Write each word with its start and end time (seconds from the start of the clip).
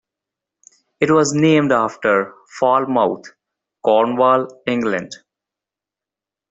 It 0.99 1.11
was 1.11 1.31
named 1.35 1.71
after 1.71 2.33
Falmouth, 2.57 3.33
Cornwall, 3.83 4.47
England. 4.65 5.13